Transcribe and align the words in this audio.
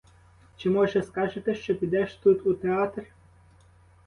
Чи 0.57 0.69
може 0.69 1.01
скажете, 1.03 1.55
що 1.55 1.75
підеш 1.75 2.13
тут 2.13 2.47
у 2.47 2.53
театр? 2.53 3.03